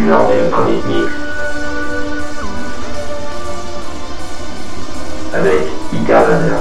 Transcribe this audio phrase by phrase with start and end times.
[0.00, 1.12] D'électronique mix.
[5.34, 5.68] Avec
[6.08, 6.56] Vanner.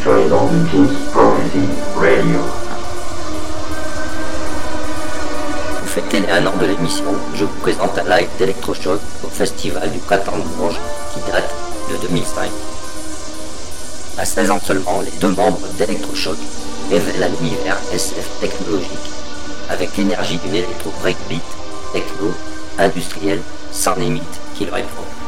[0.00, 2.38] Sur les ondes de King's Prophecy Radio.
[6.30, 10.56] Un an de l'émission, je vous présente un live d'électrochoc au festival du Printemps de
[10.56, 10.80] Bourges
[11.12, 11.50] qui date
[11.90, 12.50] de 2005.
[14.18, 16.38] À 16 ans seulement, les deux membres d'Electrochoc
[16.90, 19.21] révèlent à l'univers SF technologique
[19.72, 21.42] avec l'énergie d'une électro breakbeat,
[21.92, 22.32] techno,
[22.78, 23.40] industrielle,
[23.72, 25.21] sans limite qui leur est.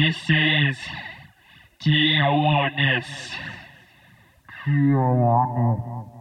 [0.00, 0.78] This is
[1.78, 3.04] Tijuana's.
[4.64, 6.19] Tijuana.